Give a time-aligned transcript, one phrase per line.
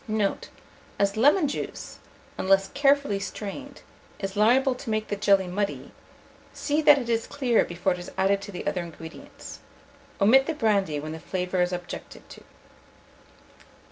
[0.07, 0.49] Note.
[0.97, 1.99] As lemon juice,
[2.35, 3.83] unless carefully strained,
[4.17, 5.91] is liable to make the jelly muddy,
[6.53, 9.59] see that it is clear before it is added to the other ingredients.
[10.19, 12.43] Omit the brandy when the flavour is objected to.